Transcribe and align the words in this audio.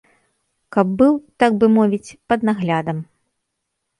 Каб 0.75 0.87
быў, 1.01 1.13
так 1.43 1.51
бы 1.63 1.69
мовіць, 1.75 2.15
пад 2.33 2.45
наглядам. 2.51 2.97